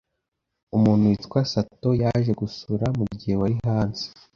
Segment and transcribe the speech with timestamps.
[0.77, 4.03] Umuntu witwa Sato yaje gusura mugihe wari hanze.